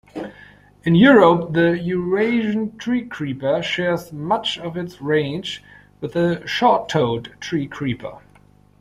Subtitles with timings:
[0.81, 5.63] In Europe, the Eurasian treecreeper shares much of its range
[5.99, 8.19] with the short-toed treecreeper.